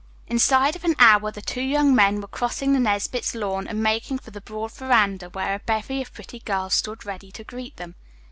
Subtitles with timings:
[0.25, 4.17] Inside of an hour the two young men were crossing the Nesbit's lawn and making
[4.17, 7.93] for the broad veranda where a bevy of pretty girls stood ready to greet them.